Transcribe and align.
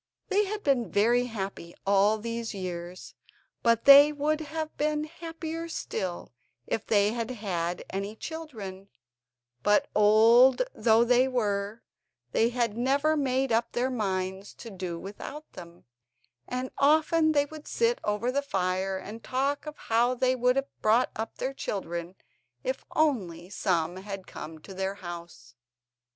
They 0.29 0.45
had 0.45 0.63
been 0.63 0.89
very 0.91 1.27
happy 1.27 1.75
all 1.85 2.17
these 2.17 2.55
years, 2.55 3.13
but 3.61 3.85
they 3.85 4.11
would 4.11 4.39
have 4.39 4.75
been 4.75 5.03
happier 5.03 5.67
still 5.69 6.33
if 6.65 6.87
they 6.87 7.11
had 7.11 7.29
had 7.29 7.83
any 7.91 8.15
children; 8.15 8.89
but 9.61 9.91
old 9.93 10.63
though 10.73 11.03
they 11.03 11.27
were 11.27 11.83
they 12.31 12.49
had 12.49 12.75
never 12.75 13.15
made 13.15 13.51
up 13.51 13.73
their 13.73 13.91
minds 13.91 14.55
to 14.55 14.71
do 14.71 14.97
without 14.97 15.53
them, 15.53 15.85
and 16.47 16.71
often 16.79 17.33
they 17.33 17.45
would 17.45 17.67
sit 17.67 17.99
over 18.03 18.31
the 18.31 18.41
fire 18.41 18.97
and 18.97 19.23
talk 19.23 19.67
of 19.67 19.77
how 19.77 20.15
they 20.15 20.35
would 20.35 20.55
have 20.55 20.81
brought 20.81 21.11
up 21.15 21.35
their 21.37 21.53
children 21.53 22.15
if 22.63 22.83
only 22.95 23.51
some 23.51 23.97
had 23.97 24.25
come 24.25 24.57
to 24.61 24.73
their 24.73 24.95
house. 24.95 25.53